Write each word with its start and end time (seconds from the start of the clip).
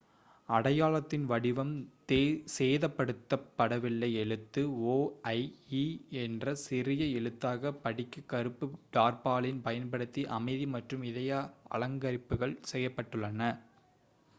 "அடையாளத்தின் 0.49 1.25
வடிவம் 1.25 1.73
சேதப்படுத்தப் 2.53 3.45
படவில்லை; 3.57 4.09
எழுத்து 4.15 4.61
"o" 4.87 4.97
ஐ 5.31 5.37
"e" 5.73 5.83
என்ற 6.23 6.55
சிறிய 6.63 7.05
எழுத்தாகப் 7.19 7.79
படிக்க 7.83 8.25
கருப்பு 8.27 8.67
டார்பாலின் 8.93 9.61
பயன்படுத்தி 9.61 10.23
அமைதி 10.39 10.67
மற்றும் 10.75 11.05
இதய 11.11 11.43
அலங்கரிப்புகள் 11.71 12.61
செய்யப்பட்டுள்ளன. 12.73 13.53